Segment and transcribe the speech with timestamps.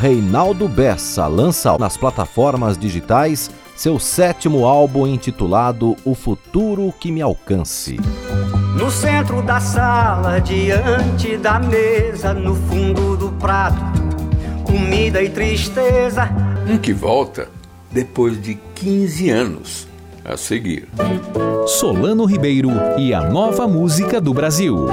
[0.00, 7.96] Reinaldo Bessa lança nas plataformas digitais seu sétimo álbum intitulado O Futuro que Me Alcance.
[8.76, 13.76] No centro da sala, diante da mesa, no fundo do prato,
[14.64, 16.28] comida e tristeza.
[16.70, 17.48] Um que volta
[17.90, 19.88] depois de 15 anos
[20.24, 20.88] a seguir.
[21.66, 24.86] Solano Ribeiro e a nova música do Brasil.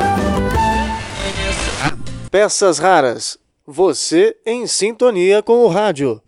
[2.31, 3.44] Peças raras.
[3.67, 6.21] Você em sintonia com o rádio.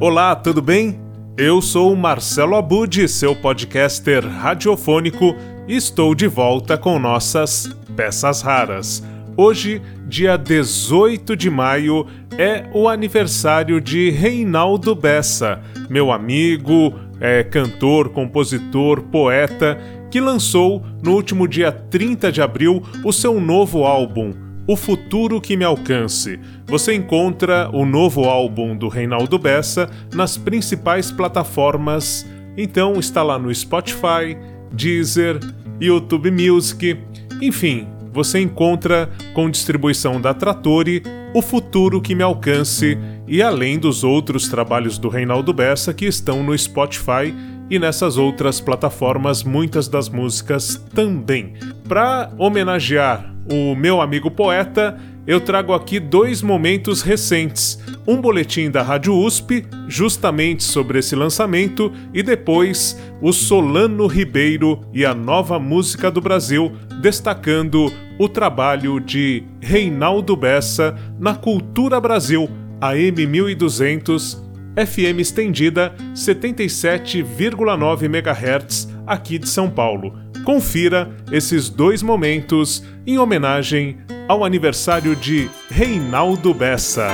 [0.00, 1.00] Olá, tudo bem?
[1.36, 5.36] Eu sou Marcelo Abud, seu podcaster radiofônico,
[5.68, 9.00] e estou de volta com nossas peças raras.
[9.36, 18.08] Hoje, dia 18 de maio, é o aniversário de Reinaldo Bessa, meu amigo, é, cantor,
[18.08, 19.78] compositor, poeta,
[20.10, 24.32] que lançou no último dia 30 de abril o seu novo álbum,
[24.66, 26.38] O Futuro que Me Alcance.
[26.66, 32.26] Você encontra o novo álbum do Reinaldo Bessa nas principais plataformas.
[32.56, 34.36] Então está lá no Spotify,
[34.72, 35.38] Deezer,
[35.80, 36.98] YouTube Music,
[37.40, 44.04] enfim, você encontra com distribuição da Trattori O Futuro que Me Alcance e além dos
[44.04, 47.32] outros trabalhos do Reinaldo Bessa que estão no Spotify
[47.70, 51.54] e nessas outras plataformas muitas das músicas também.
[51.88, 58.82] Para homenagear o meu amigo poeta, eu trago aqui dois momentos recentes: um boletim da
[58.82, 66.10] Rádio USP, justamente sobre esse lançamento, e depois o Solano Ribeiro e a nova música
[66.10, 72.50] do Brasil, destacando o trabalho de Reinaldo Bessa na Cultura Brasil,
[72.80, 80.14] AM 1200 FM estendida 77,9 MHz aqui de São Paulo.
[80.44, 87.08] Confira esses dois momentos em homenagem ao aniversário de Reinaldo Bessa.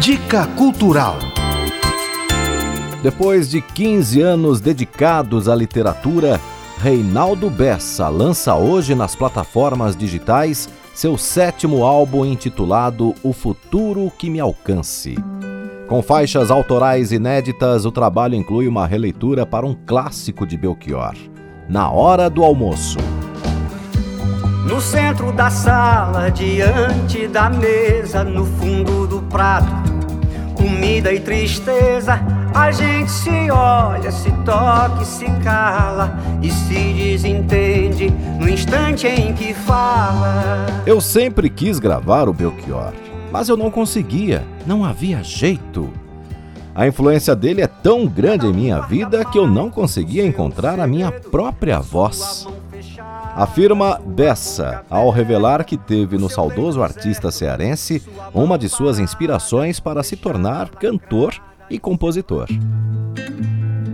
[0.00, 1.18] Dica Cultural
[3.02, 6.40] Depois de 15 anos dedicados à literatura,
[6.78, 14.40] Reinaldo Bessa lança hoje nas plataformas digitais seu sétimo álbum intitulado O Futuro que Me
[14.40, 15.14] Alcance.
[15.88, 21.14] Com faixas autorais inéditas, o trabalho inclui uma releitura para um clássico de Belchior,
[21.66, 22.98] Na Hora do Almoço.
[24.66, 29.66] No centro da sala, diante da mesa, no fundo do prato,
[30.54, 32.20] comida e tristeza.
[32.54, 39.32] A gente se olha, se toca e se cala e se desentende no instante em
[39.32, 40.66] que fala.
[40.84, 42.92] Eu sempre quis gravar o Belchior
[43.30, 45.92] mas eu não conseguia, não havia jeito.
[46.74, 50.86] A influência dele é tão grande em minha vida que eu não conseguia encontrar a
[50.86, 52.46] minha própria voz.
[53.34, 58.02] Afirma Bessa ao revelar que teve no saudoso artista cearense
[58.32, 61.34] uma de suas inspirações para se tornar cantor
[61.68, 62.48] e compositor.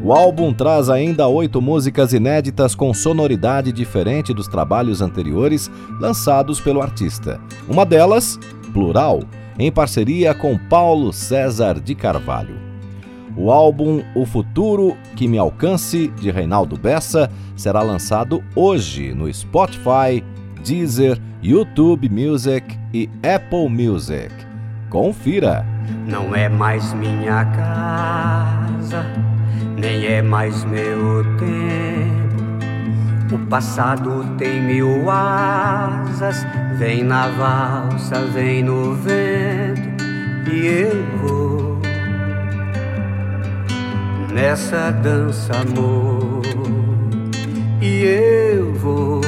[0.04, 6.82] O álbum traz ainda oito músicas inéditas com sonoridade diferente dos trabalhos anteriores lançados pelo
[6.82, 7.40] artista.
[7.66, 8.38] Uma delas,
[8.74, 9.20] Plural,
[9.56, 12.56] em parceria com Paulo César de Carvalho.
[13.36, 20.22] O álbum O Futuro que Me Alcance, de Reinaldo Bessa, será lançado hoje no Spotify,
[20.64, 24.30] Deezer, YouTube Music e Apple Music.
[24.90, 25.64] Confira!
[26.06, 29.06] Não é mais minha casa,
[29.76, 32.23] nem é mais meu tempo
[33.32, 36.46] o passado tem mil asas,
[36.76, 40.04] vem na valsa, vem no vento,
[40.52, 41.78] e eu vou.
[44.32, 46.42] Nessa dança, amor,
[47.80, 49.20] e eu vou,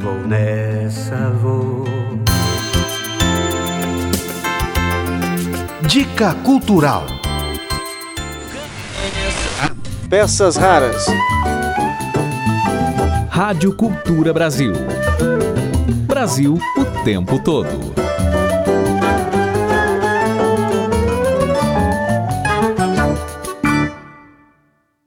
[0.00, 1.84] vou nessa, vou.
[5.86, 7.19] Dica Cultural
[10.10, 11.06] Peças raras.
[13.28, 14.72] Rádio Cultura Brasil.
[16.04, 17.68] Brasil o tempo todo.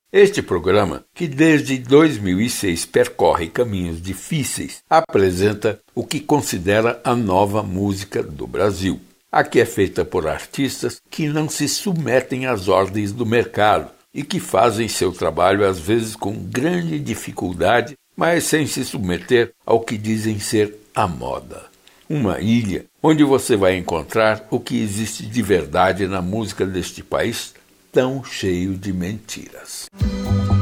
[0.09, 8.23] Este programa, que desde 2006 percorre caminhos difíceis, apresenta o que considera a nova música
[8.23, 9.01] do Brasil.
[9.29, 14.39] Aqui é feita por artistas que não se submetem às ordens do mercado, e que
[14.39, 20.39] fazem seu trabalho às vezes com grande dificuldade, mas sem se submeter ao que dizem
[20.39, 21.63] ser a moda.
[22.09, 27.53] Uma ilha onde você vai encontrar o que existe de verdade na música deste país
[27.91, 29.87] tão cheio de mentiras.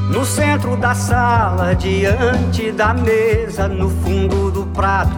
[0.09, 5.15] No centro da sala, diante da mesa, no fundo do prato,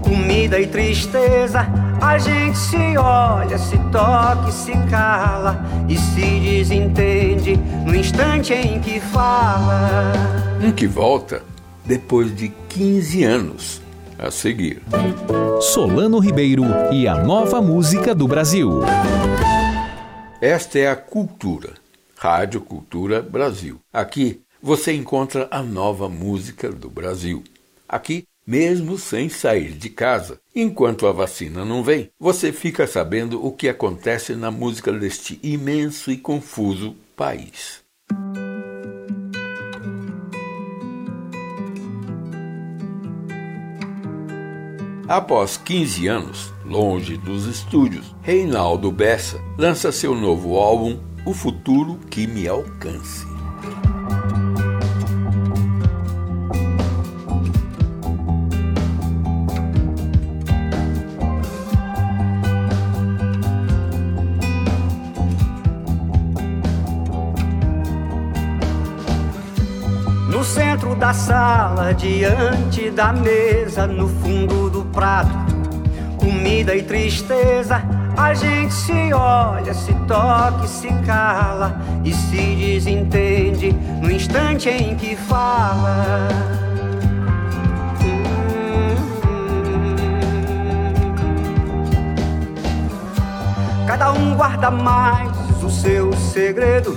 [0.00, 1.66] comida e tristeza.
[2.00, 7.43] A gente se olha, se toca e se cala e se desentende
[8.52, 10.12] em que fala.
[10.62, 11.42] Um que volta
[11.84, 13.82] depois de 15 anos
[14.18, 14.82] a seguir.
[15.60, 18.82] Solano Ribeiro e a nova música do Brasil.
[20.40, 21.74] Esta é a Cultura,
[22.18, 23.80] Rádio Cultura Brasil.
[23.92, 27.42] Aqui você encontra a nova música do Brasil.
[27.88, 33.52] Aqui, mesmo sem sair de casa, enquanto a vacina não vem, você fica sabendo o
[33.52, 37.83] que acontece na música deste imenso e confuso país.
[45.06, 52.26] Após 15 anos, longe dos estúdios, Reinaldo Bessa lança seu novo álbum O Futuro Que
[52.26, 53.33] Me Alcance.
[70.44, 75.34] No centro da sala, diante da mesa, no fundo do prato,
[76.18, 77.82] comida e tristeza.
[78.14, 84.94] A gente se olha, se toca e se cala e se desentende no instante em
[84.94, 86.28] que fala.
[93.86, 95.32] Cada um guarda mais
[95.62, 96.94] o seu segredo,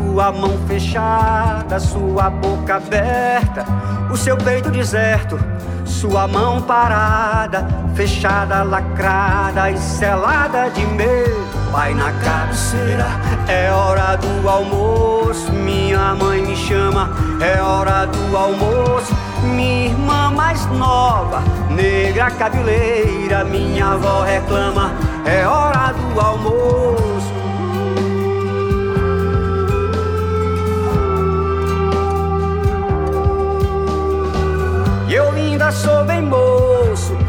[0.00, 3.64] sua mão fechada, sua boca aberta,
[4.10, 5.38] o seu peito deserto,
[5.84, 11.50] sua mão parada, fechada, lacrada e selada de medo.
[11.70, 13.06] Pai na cabeceira,
[13.46, 15.52] é hora do almoço.
[15.52, 17.10] Minha mãe me chama,
[17.40, 19.14] é hora do almoço.
[19.44, 24.90] Minha irmã mais nova, negra cabeleira, minha avó reclama,
[25.24, 26.99] é hora do almoço.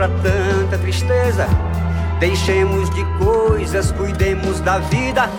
[0.01, 1.45] Pra tanta tristeza.
[2.19, 5.30] Deixemos de coisas, cuidemos da vida.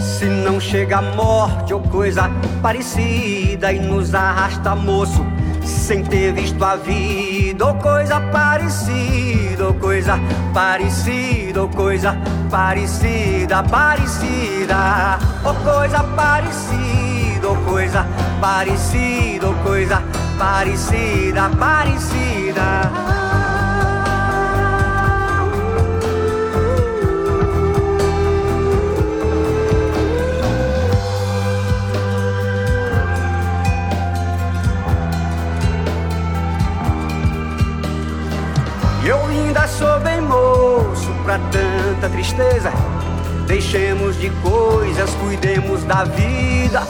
[0.00, 2.30] Se não chega a morte ou coisa
[2.62, 5.26] parecida e nos arrasta moço,
[5.62, 10.18] sem ter visto a vida ou coisa parecida, ou coisa
[10.54, 12.16] parecida, ou coisa
[12.50, 18.06] parecida, parecida, ou coisa parecida, ou coisa
[18.40, 20.02] parecida, ou coisa
[20.38, 23.27] parecida, parecida.
[41.28, 42.72] Pra tanta tristeza.
[43.46, 46.82] Deixemos de coisas, cuidemos da vida.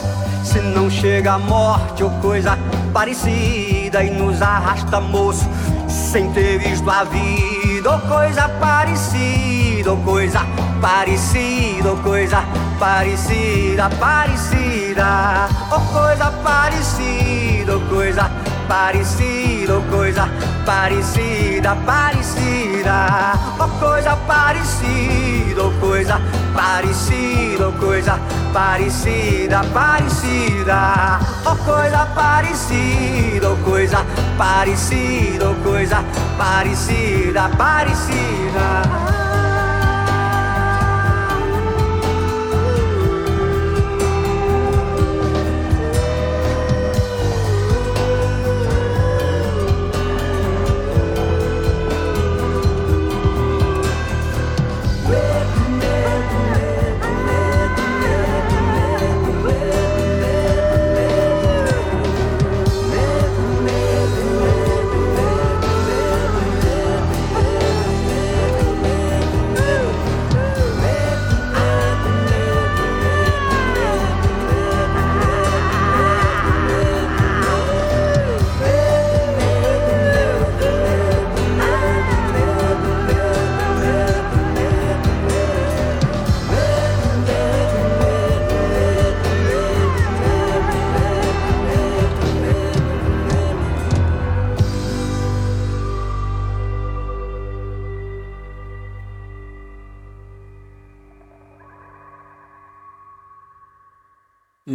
[0.45, 2.57] Se não chega a morte ou coisa
[2.93, 5.45] parecida e nos arrasta moço,
[5.89, 10.39] sem ter visto a vida ou coisa parecida, ou coisa
[10.79, 12.41] parecida, ou coisa
[12.79, 18.38] parecida, parecida, ou coisa parecida, ou coisa parecida,
[18.69, 20.29] ou coisa
[20.63, 26.21] parecida, parecida, ou coisa parecida, coisa
[26.53, 28.19] parecida, coisa
[28.53, 34.05] parecida, parecida, ou coisa parecida, coisa
[34.37, 36.03] parecida, coisa
[36.37, 39.18] parecida, parecida.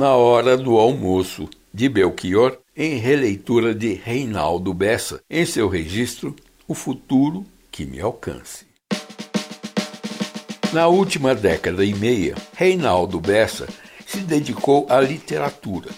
[0.05, 6.37] Na Hora do Almoço, de Belchior, em releitura de Reinaldo Bessa, em seu registro
[6.69, 7.43] O Futuro
[7.73, 8.67] que Me Alcance.
[10.75, 13.67] Na última década e meia, Reinaldo Bessa
[14.07, 15.89] se dedicou à literatura,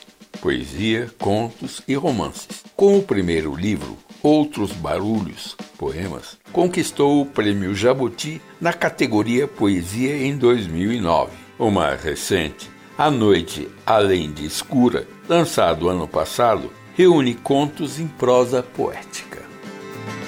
[0.41, 2.63] poesia, contos e romances.
[2.77, 10.37] Com o primeiro livro, Outros Barulhos, Poemas, conquistou o Prêmio Jabuti na categoria Poesia em
[10.39, 11.33] 2009.
[11.59, 18.63] O mais recente, A Noite Além de Escura, lançado ano passado, reúne contos em prosa
[18.63, 19.43] poética.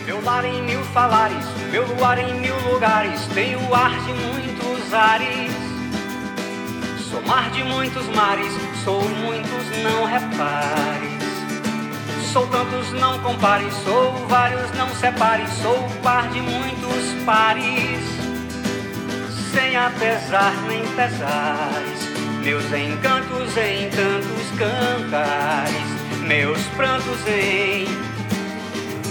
[0.05, 4.93] Meu lar em mil falares, meu luar em mil lugares, tem o ar de muitos
[4.93, 5.51] ares.
[7.11, 8.53] Sou mar de muitos mares,
[8.85, 11.23] sou muitos, não repares.
[12.31, 18.05] Sou tantos, não compares, sou vários, não separes, sou par de muitos pares.
[19.55, 25.75] Sem apesar nem pesares, meus encantos em tantos cantares,
[26.27, 27.85] meus prantos em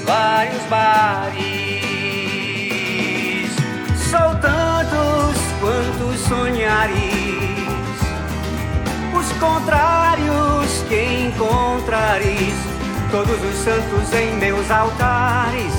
[0.03, 1.37] vários bares.
[4.09, 6.95] Sou tantos quantos sonhares,
[9.15, 12.55] os contrários que encontrares,
[13.11, 15.73] todos os santos em meus altares,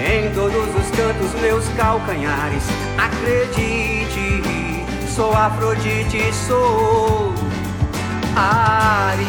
[0.00, 2.64] em todos os cantos meus calcanhares.
[2.98, 4.05] Acredite,
[5.16, 7.32] sou Afrodite, sou
[8.36, 9.26] Ares.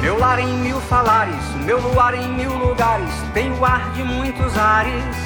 [0.00, 1.34] Meu lar em mil falares,
[1.64, 5.16] meu luar em mil lugares, tem o ar de muitos ares.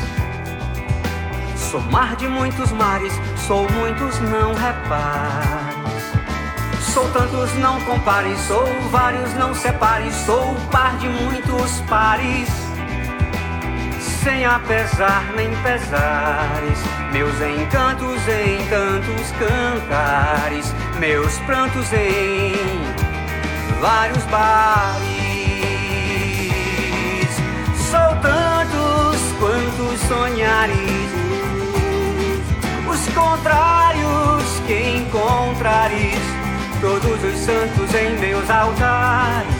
[1.54, 3.12] Sou mar de muitos mares,
[3.46, 5.59] sou muitos, não repares.
[6.92, 12.48] Sou tantos, não compares, sou vários, não separes, sou par de muitos pares.
[14.24, 16.78] Sem apesar nem pesares,
[17.12, 22.54] meus encantos em tantos cantares, meus prantos em
[23.80, 25.00] vários bares.
[27.88, 31.10] Sou tantos quantos sonhares,
[32.90, 36.39] os contrários que encontrares,
[36.80, 39.54] todos os santos em meus altares,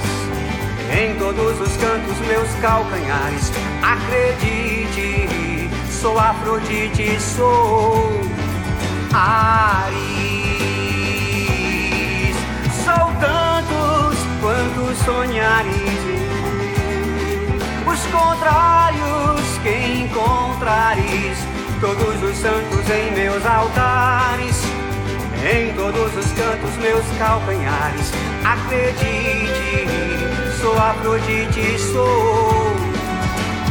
[0.91, 3.53] em todos os cantos meus calcanhares.
[3.83, 8.21] Acredite, sou Afrodite, sou
[9.13, 10.01] Ares.
[12.85, 16.01] Sou tantos quantos sonhares,
[17.87, 21.39] os contrários que encontrares,
[21.81, 24.70] todos os santos em meus altares,
[25.45, 28.13] em todos os cantos meus calcanhares.
[28.45, 29.87] Acredite,
[30.61, 32.77] sou Afrodite, sou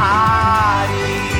[0.00, 1.39] Ares.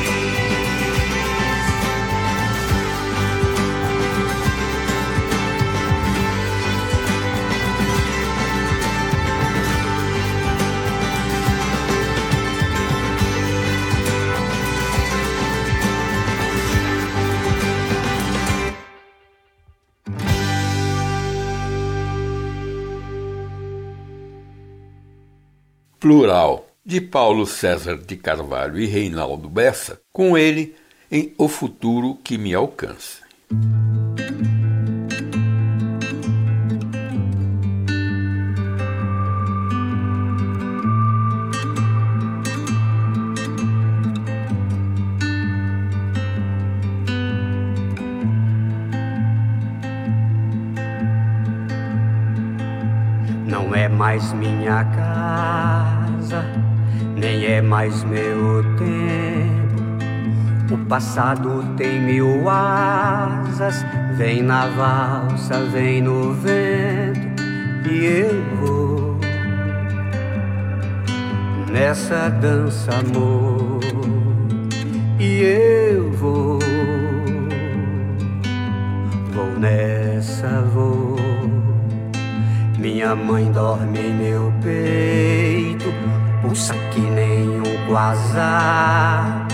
[26.00, 30.75] Plural, de Paulo César de Carvalho e Reinaldo Bessa, com ele
[31.12, 33.21] em O Futuro que Me Alcance.
[53.47, 55.10] Não é mais minha casa,
[57.61, 60.75] é mais meu tempo.
[60.75, 63.85] O passado tem mil asas,
[64.17, 67.43] vem na valsa, vem no vento,
[67.90, 69.21] e eu vou
[71.71, 73.81] nessa dança, amor,
[75.19, 76.59] e eu vou,
[79.35, 81.19] vou nessa, vou.
[82.79, 85.93] Minha mãe dorme em meu peito,
[86.40, 87.10] pulsa que
[87.91, 89.49] um quasar.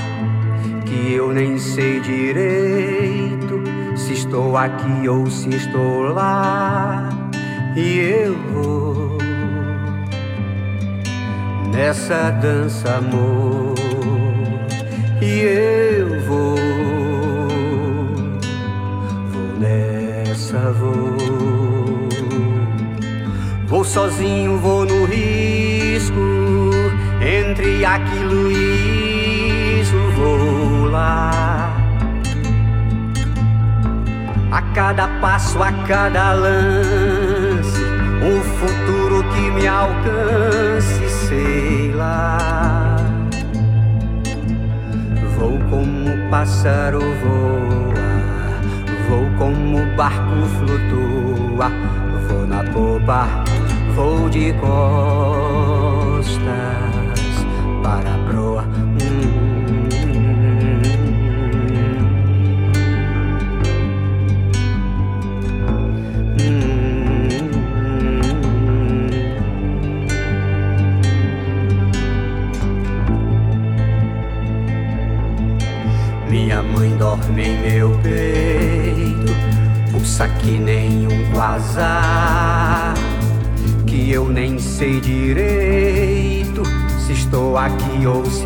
[0.85, 3.63] Que eu nem sei direito
[3.97, 7.09] se estou aqui ou se estou lá.
[7.75, 9.19] E eu vou
[11.73, 13.75] nessa dança, amor.
[15.21, 16.57] E eu vou,
[19.33, 21.17] vou nessa, vou.
[23.67, 25.56] Vou sozinho, vou no rio
[27.85, 31.73] aquilo isso vou lá.
[34.51, 37.83] A cada passo, a cada lance,
[38.23, 42.97] o futuro que me alcance, sei lá.
[45.37, 47.95] Vou como pássaro voa,
[49.09, 51.71] vou como barco flutua,
[52.29, 53.29] vou na popa,
[53.95, 55.77] vou de costas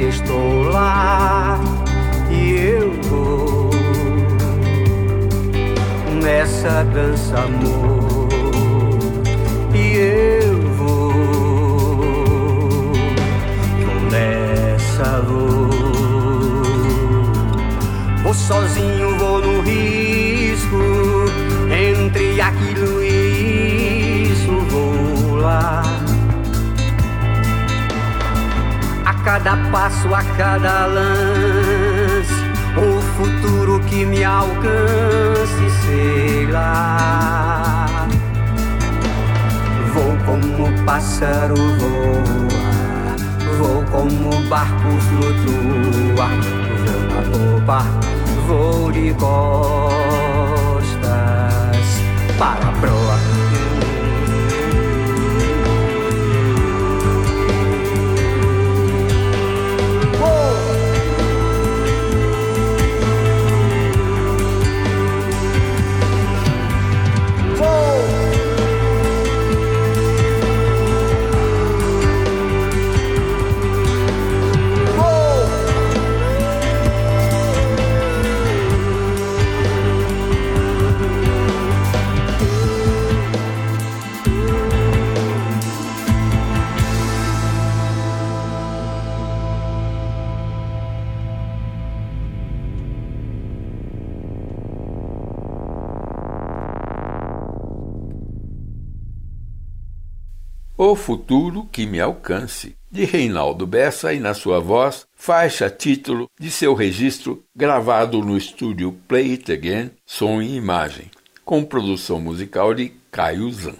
[0.00, 0.39] aqui ou
[34.40, 38.08] alcance, sei lá.
[39.92, 43.16] Vou como pássaro voa,
[43.58, 46.28] vou como barco flutua,
[46.84, 47.80] vou na popa,
[48.46, 49.30] vou de costas
[52.38, 53.29] para a proa.
[100.82, 106.50] O Futuro que Me Alcance, de Reinaldo Bessa e na sua voz, faixa título de
[106.50, 111.10] seu registro gravado no estúdio Play It Again, som e imagem,
[111.44, 113.74] com produção musical de Caio Zan.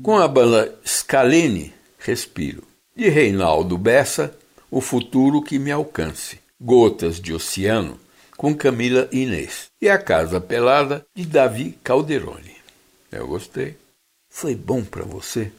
[0.00, 2.62] Com a banda Scalene, Respiro,
[2.94, 4.32] de Reinaldo Bessa,
[4.70, 6.38] O Futuro que Me Alcance.
[6.60, 8.00] Gotas de Oceano,
[8.36, 9.70] com Camila Inês.
[9.80, 12.56] E A Casa Pelada, de Davi Calderoni.
[13.12, 13.76] Eu gostei.
[14.28, 15.52] Foi bom para você?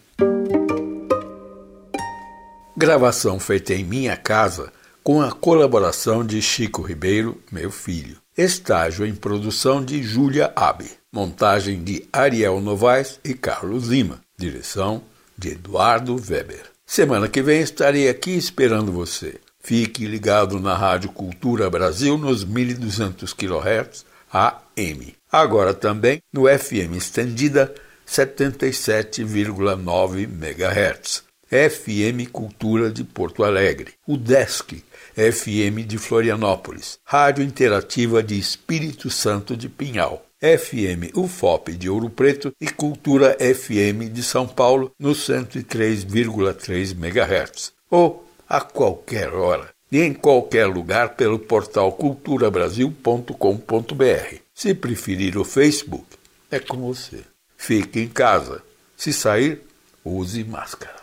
[2.75, 8.17] Gravação feita em minha casa com a colaboração de Chico Ribeiro, meu filho.
[8.37, 10.91] Estágio em produção de Júlia Abe.
[11.13, 14.19] Montagem de Ariel Novaes e Carlos Lima.
[14.37, 15.01] Direção
[15.37, 16.63] de Eduardo Weber.
[16.85, 19.39] Semana que vem estarei aqui esperando você.
[19.61, 25.15] Fique ligado na Rádio Cultura Brasil nos 1200 kHz AM.
[25.31, 27.73] Agora também no FM estendida
[28.07, 31.23] 77,9 MHz.
[31.49, 33.93] FM Cultura de Porto Alegre.
[34.07, 34.81] O Desk
[35.15, 36.99] FM de Florianópolis.
[37.03, 40.25] Rádio Interativa de Espírito Santo de Pinhal.
[40.41, 47.73] FM UFOP de Ouro Preto e Cultura FM de São Paulo no 103,3 MHz.
[47.89, 54.35] Ou a qualquer hora e em qualquer lugar pelo portal culturabrasil.com.br.
[54.53, 56.05] Se preferir o Facebook,
[56.49, 57.19] é com você.
[57.55, 58.63] Fique em casa.
[58.97, 59.61] Se sair,
[60.03, 60.95] use máscara.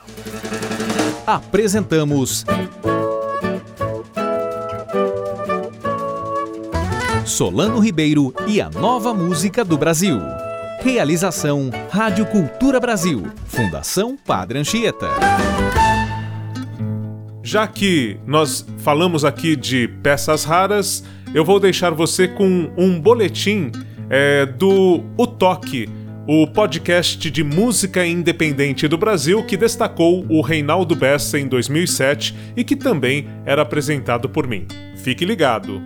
[1.26, 2.44] Apresentamos
[7.24, 10.18] Solano Ribeiro e a nova música do Brasil.
[10.80, 15.08] Realização Rádio Cultura Brasil, Fundação Padre Anchieta.
[17.46, 23.70] Já que nós falamos aqui de peças raras, eu vou deixar você com um boletim
[24.10, 25.88] é, do O Toque,
[26.26, 32.64] o podcast de música independente do Brasil que destacou o Reinaldo Bessa em 2007 e
[32.64, 34.66] que também era apresentado por mim.
[34.96, 35.80] Fique ligado!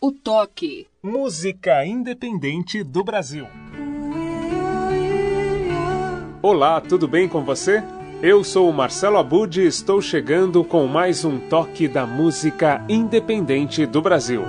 [0.00, 0.86] O toque.
[1.02, 3.46] Música independente do Brasil.
[6.40, 7.84] Olá, tudo bem com você?
[8.22, 13.86] Eu sou o Marcelo Abud e estou chegando com mais um toque da música independente
[13.86, 14.42] do Brasil.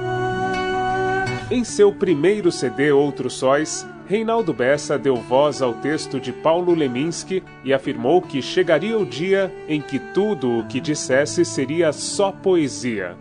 [1.50, 7.42] Em seu primeiro CD Outros Sóis, Reinaldo Bessa deu voz ao texto de Paulo Leminski
[7.64, 13.16] e afirmou que chegaria o dia em que tudo o que dissesse seria só poesia.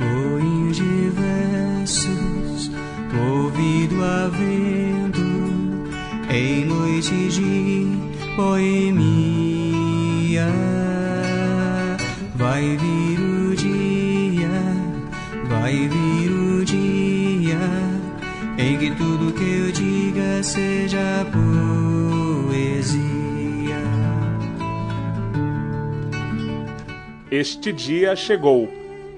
[0.00, 2.70] Moinhos de versos,
[4.02, 5.20] a vento,
[6.32, 8.07] em noites de
[8.38, 9.98] poemia.
[12.36, 14.48] Vai vir o dia,
[15.48, 17.58] vai vir o dia,
[18.56, 21.26] em que tudo que eu diga seja
[22.46, 23.02] poesia.
[27.28, 28.68] Este dia chegou.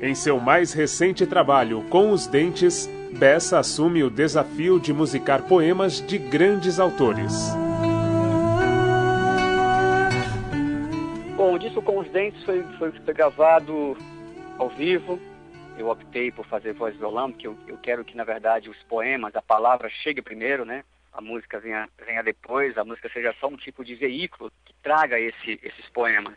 [0.01, 6.03] Em seu mais recente trabalho, Com os Dentes, Bessa assume o desafio de musicar poemas
[6.07, 7.55] de grandes autores.
[12.45, 13.97] Foi, foi, foi gravado
[14.59, 15.19] ao vivo.
[15.79, 19.35] Eu optei por fazer voz violão, porque eu, eu quero que, na verdade, os poemas,
[19.35, 20.85] a palavra chegue primeiro, né?
[21.13, 25.19] A música venha, venha depois, a música seja só um tipo de veículo que traga
[25.19, 26.37] esse, esses poemas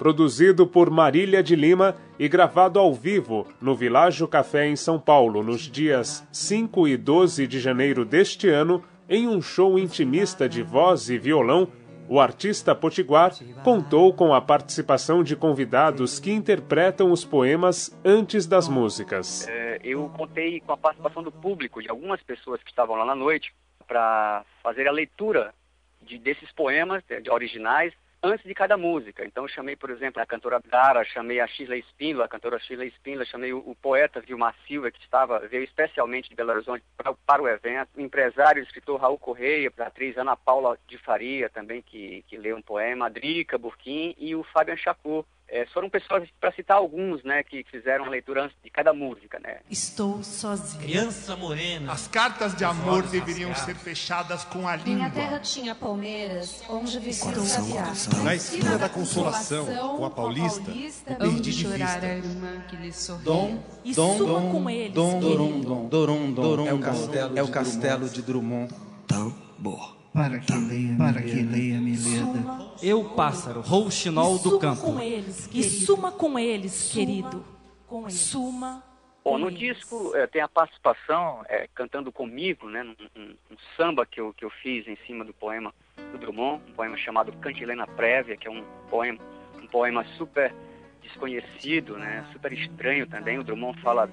[0.00, 5.42] produzido por Marília de Lima e gravado ao vivo no Világio Café em São Paulo
[5.42, 11.10] nos dias 5 e 12 de janeiro deste ano, em um show intimista de voz
[11.10, 11.68] e violão.
[12.12, 13.30] O artista potiguar
[13.62, 19.46] contou com a participação de convidados que interpretam os poemas antes das músicas.
[19.46, 23.14] É, eu contei com a participação do público, de algumas pessoas que estavam lá na
[23.14, 23.54] noite,
[23.86, 25.54] para fazer a leitura
[26.02, 29.24] de, desses poemas de, originais antes de cada música.
[29.24, 33.26] Então chamei, por exemplo, a cantora Dara, chamei a Shirley Spindler, a cantora Shirley Spindler,
[33.26, 37.42] chamei o, o poeta Vilmar Silva, que estava, veio especialmente de Belo Horizonte para, para
[37.42, 41.82] o evento, o empresário e escritor Raul Correia, a atriz Ana Paula de Faria também,
[41.82, 45.24] que, que leu um poema, a Drica Burquim e o Fabian Chacur.
[45.52, 49.40] É, foram pessoas, para citar alguns, né, que fizeram a leitura antes de cada música,
[49.40, 49.58] né?
[49.68, 50.80] Estou sozinha.
[50.80, 51.92] Criança morena.
[51.92, 54.94] As cartas de amor deveriam ser fechadas com a língua.
[54.94, 57.92] Minha terra tinha palmeiras, onde sabiá.
[58.22, 60.70] Na esquina da consolação, com a paulista,
[61.18, 63.24] perdi de chorar a irmã que lhe sorria.
[63.24, 66.66] Dom, e dom, suma dom, com eles, dom, dorum, dom, dorum, dom.
[66.68, 68.72] É o castelo, é o castelo de Drummond.
[69.08, 69.99] Tambor.
[70.12, 72.72] Para que leia, para que leia, me leda.
[72.82, 74.82] Eu, pássaro, rouxinol do campo.
[74.82, 77.44] com eles, e suma com eles, querido.
[77.86, 78.14] Com eles.
[78.14, 78.82] Suma.
[79.22, 84.06] Bom, no disco é, tem a participação, é, cantando comigo, né, num, um, um, samba
[84.06, 85.74] que eu, que eu fiz em cima do poema
[86.10, 89.18] do Drummond, um poema chamado Cantilena Prévia, que é um poema,
[89.62, 90.54] um poema super
[91.02, 93.38] desconhecido, né, super estranho também.
[93.38, 94.10] O Drummond fala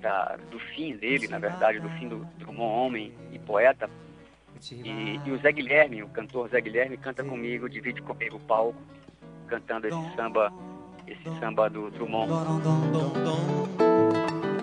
[0.00, 3.88] da, do fim dele, na verdade, do fim do Drummond, homem e poeta.
[4.70, 8.80] E, e o Zé Guilherme, o cantor Zé Guilherme, canta comigo, divide comigo o palco,
[9.48, 10.52] cantando esse samba,
[11.06, 12.30] esse samba do Drummond.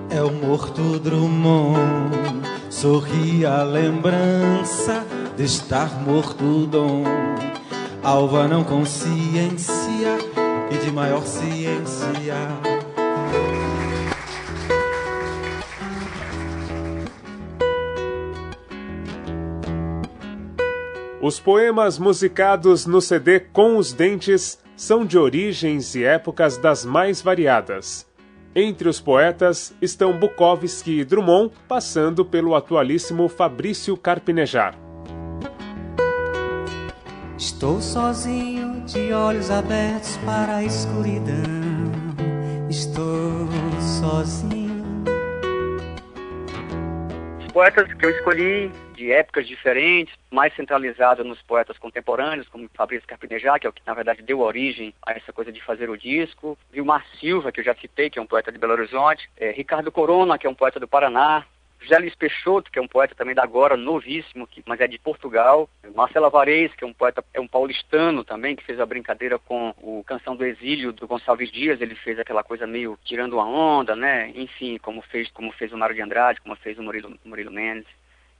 [0.09, 2.15] É o morto Drummond,
[2.69, 7.03] sorri a lembrança de estar morto Dom.
[8.01, 10.17] Alva não consciência
[10.71, 12.78] e de maior ciência.
[21.21, 27.21] Os poemas musicados no CD Com os Dentes são de origens e épocas das mais
[27.21, 28.07] variadas.
[28.55, 34.75] Entre os poetas estão Bukowski e Drummond, passando pelo atualíssimo Fabrício Carpinejar.
[37.37, 41.35] Estou sozinho, de olhos abertos para a escuridão.
[42.69, 43.49] Estou
[43.99, 44.85] sozinho.
[47.39, 53.07] Os poetas que eu escolhi de épocas diferentes, mais centralizado nos poetas contemporâneos, como Fabrício
[53.07, 55.97] Carpinejar, que é o que na verdade deu origem a essa coisa de fazer o
[55.97, 59.51] disco, Vilmar Silva, que eu já citei, que é um poeta de Belo Horizonte, é,
[59.51, 61.45] Ricardo Corona, que é um poeta do Paraná,
[61.79, 64.99] José Luiz Peixoto, que é um poeta também da agora, novíssimo, que, mas é de
[64.99, 65.69] Portugal.
[65.95, 69.73] Marcelo Alvarez, que é um poeta, é um paulistano também, que fez a brincadeira com
[69.77, 71.79] o Canção do Exílio do Gonçalves Dias.
[71.79, 74.29] Ele fez aquela coisa meio tirando uma onda, né?
[74.35, 77.87] Enfim, como fez, como fez o Mário de Andrade, como fez o Murilo, Murilo Mendes.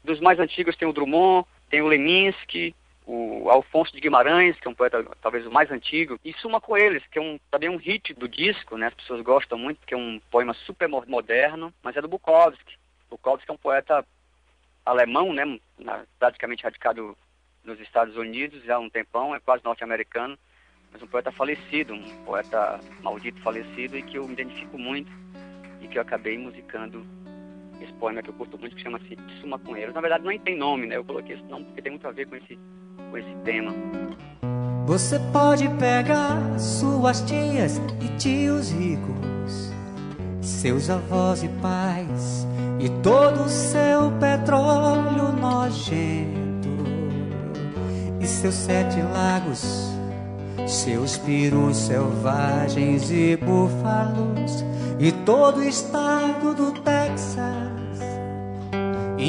[0.04, 4.72] Dos mais antigos tem o Drummond, tem o Leminski, o Alfonso de Guimarães, que é
[4.72, 7.78] um poeta talvez o mais antigo, e Suma com eles, que é um, também um
[7.78, 8.88] hit do disco, né?
[8.88, 12.78] As pessoas gostam muito, porque é um poema super moderno, mas é do Bukowski.
[13.10, 14.06] Bukowski é um poeta
[14.86, 15.60] alemão, né,
[16.18, 17.18] praticamente radicado
[17.64, 20.38] nos Estados Unidos já há um tempão, é quase norte-americano,
[20.92, 25.12] mas um poeta falecido, um poeta maldito falecido e que eu me identifico muito
[25.82, 27.06] e que eu acabei musicando
[27.82, 29.94] esse poema que eu curto muito, que chama-se Suma com Eles.
[29.94, 30.98] Na verdade, nem tem nome, né?
[30.98, 32.60] Eu coloquei esse nome porque tem muito a ver com esse,
[33.10, 33.74] com esse tema.
[34.86, 39.72] Você pode pegar suas tias e tios ricos,
[40.42, 42.48] seus avós e pais
[42.80, 46.70] e todo o seu petróleo nojento
[48.20, 49.94] e seus sete lagos,
[50.68, 54.64] seus perus selvagens e búfalos
[55.00, 57.69] e todo o estado do Texas,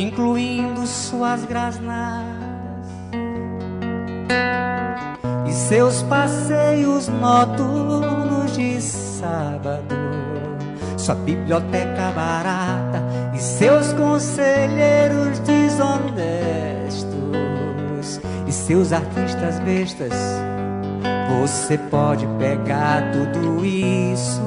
[0.01, 2.31] incluindo suas grasnadas
[5.47, 9.95] e seus passeios noturnos de sábado,
[10.97, 13.03] sua biblioteca barata
[13.35, 17.11] e seus conselheiros desonestos
[18.47, 20.15] e seus artistas bestas.
[21.41, 24.41] Você pode pegar tudo isso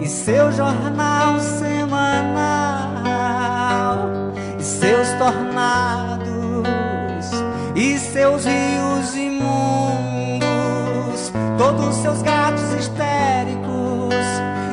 [0.00, 1.71] e seu jornal semanal
[4.82, 6.26] seus tornados
[7.76, 10.42] e seus rios imundos,
[11.56, 14.12] todos seus gatos histéricos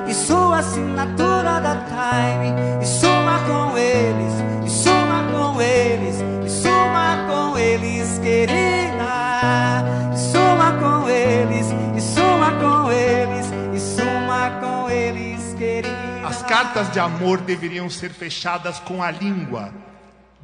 [0.08, 4.34] e sua assinatura da Time e suma com eles,
[4.65, 12.52] e suma com eles, e suma com eles, querida, e suma com eles, e suma
[12.54, 13.45] com eles,
[13.76, 16.28] e suma com eles, querida.
[16.28, 19.72] As cartas de amor deveriam ser fechadas com a língua,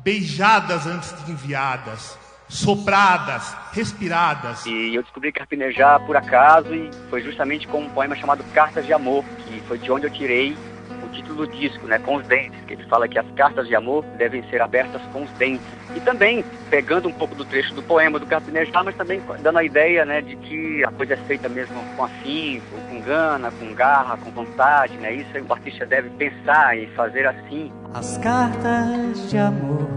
[0.05, 2.15] beijadas antes de enviadas
[2.47, 4.63] sopradas, respiradas.
[4.67, 8.93] E eu descobri Carpinejar por acaso e foi justamente com um poema chamado Cartas de
[8.93, 10.55] Amor, que foi de onde eu tirei
[11.03, 13.75] o título do disco, né, com os dentes, que ele fala que as cartas de
[13.75, 15.65] amor devem ser abertas com os dentes.
[15.95, 19.63] E também pegando um pouco do trecho do poema do Carpinejar, mas também dando a
[19.63, 24.17] ideia, né, de que a coisa é feita mesmo com afinco, com gana, com garra,
[24.17, 25.13] com vontade, né?
[25.13, 27.71] Isso o artista deve pensar e fazer assim.
[27.97, 29.87] As cartas de amor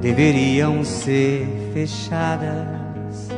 [0.00, 3.28] deveriam ser fechadas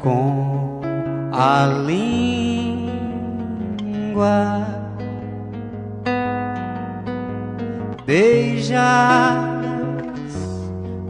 [0.00, 0.80] com
[1.32, 2.26] a língua
[8.04, 8.82] beijadas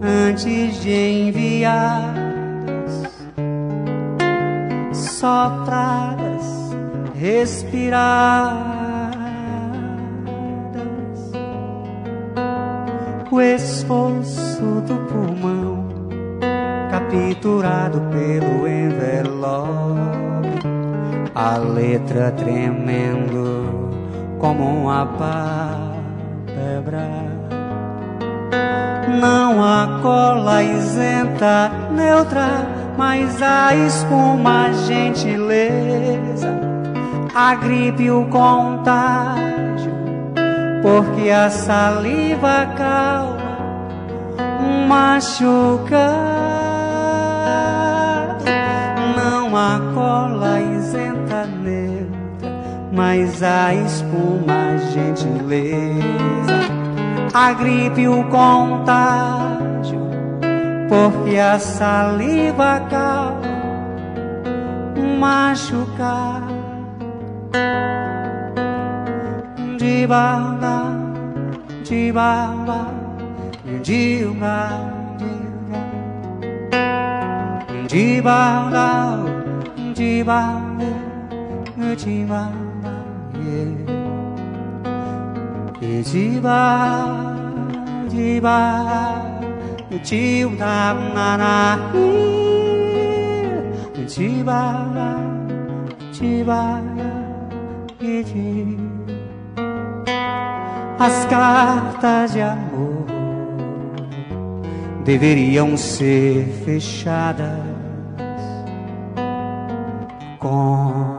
[0.03, 2.21] antes de enviadas
[4.93, 6.45] sopradas
[7.15, 8.76] respiradas
[13.31, 15.87] o esforço do pulmão
[16.91, 20.49] capturado pelo envelope,
[21.35, 23.91] a letra tremendo
[24.39, 27.09] como uma pálpebra.
[29.21, 36.61] Não há cola isenta, neutra, mas a espuma, a gentileza,
[37.35, 39.86] a gripe, o contágio
[40.87, 43.59] porque a saliva calma
[44.87, 46.07] machucado.
[49.17, 52.53] Não há cola isenta neutra,
[52.93, 56.55] mas a espuma, gentileza,
[57.35, 59.99] a gripe, o contágio,
[60.89, 63.57] porque a saliva calma
[65.19, 66.55] machucado
[69.87, 70.91] 吉巴拉，
[71.85, 72.89] 吉巴拉，
[73.85, 74.69] 吉乌达，
[77.87, 79.17] 吉巴拉，
[79.95, 80.61] 吉巴
[81.79, 82.35] 拉，吉巴
[82.83, 82.91] 拉，
[83.33, 83.39] 吉
[83.79, 88.51] 乌达，吉巴拉，吉巴
[88.83, 88.91] 拉，
[90.03, 90.97] 吉乌达，
[94.05, 94.51] 吉巴
[94.97, 94.99] 拉，
[96.11, 96.55] 吉巴
[96.99, 98.96] 拉，吉乌。
[100.99, 103.07] As cartas de amor
[105.05, 107.61] deveriam ser fechadas
[110.39, 111.19] com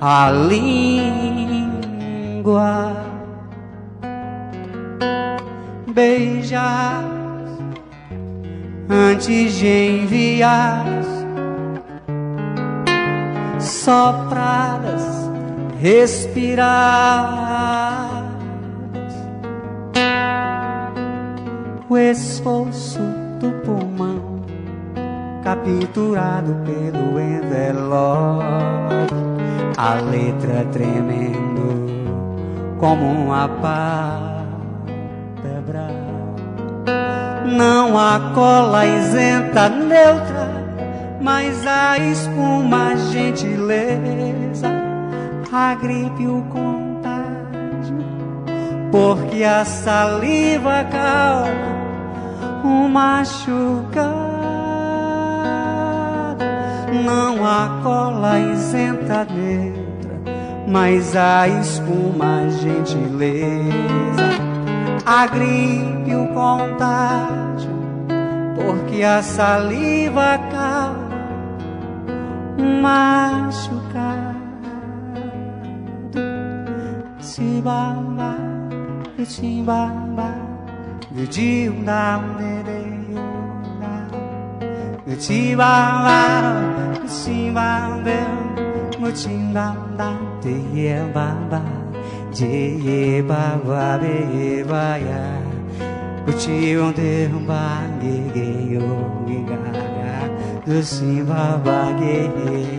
[0.00, 1.72] a língua.
[5.86, 7.04] Beijar
[8.88, 10.84] antes de enviar,
[13.60, 15.30] sopradas,
[15.80, 17.41] respirar.
[21.92, 23.00] O esforço
[23.38, 24.40] do pulmão
[25.44, 28.46] capturado pelo envelope,
[29.76, 31.92] a letra tremendo
[32.78, 34.40] como uma pálpebra.
[37.44, 40.48] Não há cola isenta neutra,
[41.20, 44.68] mas a espuma, a gentileza,
[45.52, 46.72] a gripe, o contato
[48.90, 51.81] porque a saliva calma
[52.64, 54.12] um machucado.
[57.04, 59.26] Não há cola isenta
[60.68, 64.32] mas a espuma gentileza.
[65.04, 67.70] A gripe o contágio,
[68.54, 71.02] porque a saliva calma
[72.58, 73.72] um machucado.
[81.16, 81.26] Người
[81.66, 82.84] ông nam nê đê
[85.06, 86.40] Người chi ba ba
[86.98, 88.24] Người chi ba bê
[89.00, 90.50] Người chi nam nam Tê
[91.14, 91.60] ba ba.
[92.32, 95.40] Dê ba ba bê ba ya
[96.26, 98.18] Người chi ông tê hông ba Nghe
[100.66, 102.28] Người chi ba ba ghê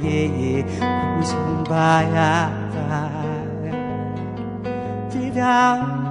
[0.04, 1.38] yê Người chi
[1.70, 2.50] ba ya
[5.12, 6.04] Ti đào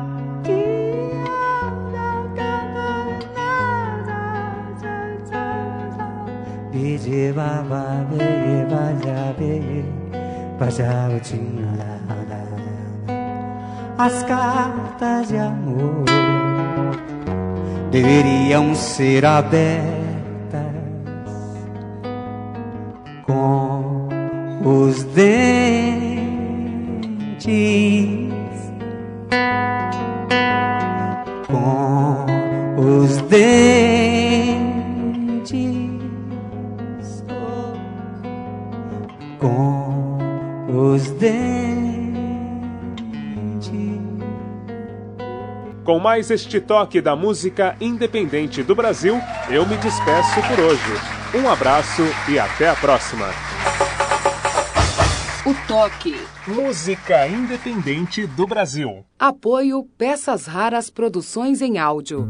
[6.83, 9.85] Bije baba be baja be
[10.59, 12.42] baja uchinada
[13.97, 16.05] As cartas de amor
[17.92, 19.85] deveriam ser abertas
[23.29, 24.09] com
[24.64, 26.33] os dentes
[31.47, 32.27] com
[32.77, 33.91] os dentes,
[45.85, 50.92] Com mais este toque da música independente do Brasil, eu me despeço por hoje.
[51.35, 53.27] Um abraço e até a próxima.
[55.45, 56.14] O Toque.
[56.47, 59.05] Música independente do Brasil.
[59.18, 62.29] Apoio Peças Raras Produções em Áudio.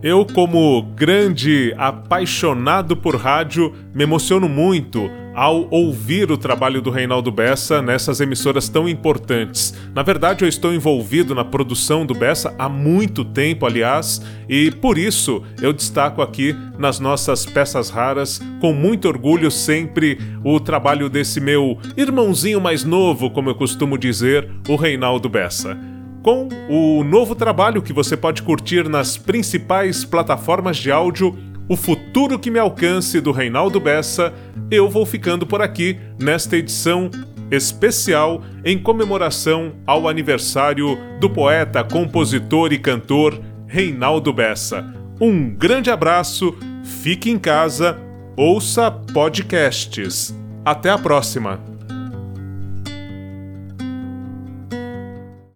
[0.00, 7.32] Eu, como grande apaixonado por rádio, me emociono muito ao ouvir o trabalho do Reinaldo
[7.32, 9.74] Bessa nessas emissoras tão importantes.
[9.92, 14.98] Na verdade, eu estou envolvido na produção do Bessa há muito tempo, aliás, e por
[14.98, 21.40] isso eu destaco aqui nas nossas peças raras, com muito orgulho, sempre o trabalho desse
[21.40, 25.97] meu irmãozinho mais novo, como eu costumo dizer, o Reinaldo Bessa
[26.28, 31.34] com o novo trabalho que você pode curtir nas principais plataformas de áudio,
[31.66, 34.34] O Futuro que Me Alcance do Reinaldo Bessa,
[34.70, 37.10] eu vou ficando por aqui nesta edição
[37.50, 44.84] especial em comemoração ao aniversário do poeta, compositor e cantor Reinaldo Bessa.
[45.18, 46.54] Um grande abraço,
[47.02, 47.98] fique em casa,
[48.36, 50.36] ouça podcasts.
[50.62, 51.77] Até a próxima!